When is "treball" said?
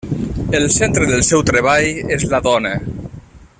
1.51-1.91